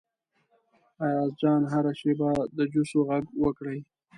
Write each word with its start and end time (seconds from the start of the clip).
ایاز 1.05 1.31
جان 1.41 1.61
هره 1.71 1.91
شیبه 1.99 2.29
د 2.57 2.59
جوسو 2.73 2.99
غږ 3.09 3.25
وکړي. 3.43 3.79